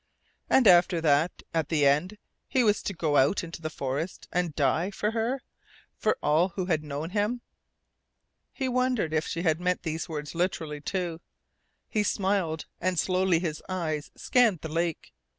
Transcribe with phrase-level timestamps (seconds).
[0.49, 2.17] And after that at the end
[2.47, 5.43] he was to go out into the forest, and die for her,
[5.95, 7.41] for all who had known him.
[8.51, 11.21] He wondered if she had meant these words literally, too.
[11.87, 15.13] He smiled, and slowly his eyes scanned the lake.